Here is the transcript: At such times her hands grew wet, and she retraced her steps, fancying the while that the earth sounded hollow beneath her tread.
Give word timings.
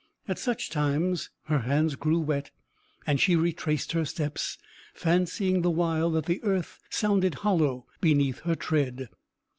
At 0.27 0.39
such 0.39 0.71
times 0.71 1.29
her 1.43 1.59
hands 1.59 1.93
grew 1.95 2.19
wet, 2.21 2.49
and 3.05 3.19
she 3.21 3.35
retraced 3.35 3.91
her 3.91 4.03
steps, 4.03 4.57
fancying 4.95 5.61
the 5.61 5.69
while 5.69 6.09
that 6.09 6.25
the 6.25 6.41
earth 6.43 6.79
sounded 6.89 7.35
hollow 7.45 7.85
beneath 7.99 8.39
her 8.39 8.55
tread. 8.55 9.09